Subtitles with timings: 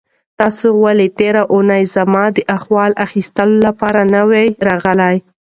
[0.39, 5.15] تاسو ولې تېره اونۍ زما د احوال اخیستلو لپاره نه وئ راغلي؟